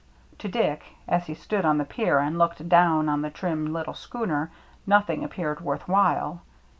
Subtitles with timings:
[0.39, 3.93] To Dick, as he stood on the pier and looked down on the trim little
[3.93, 4.49] schooner,
[4.87, 6.41] nothing appeared worth while.